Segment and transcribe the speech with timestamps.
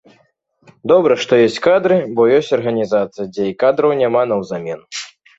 [0.91, 4.81] Добра, што ёсць кадры, бо ёсць арганізацыі, дзе і кадраў няма наўзамен!